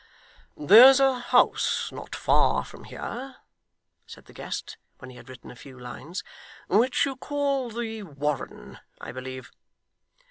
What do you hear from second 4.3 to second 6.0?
guest when he had written a few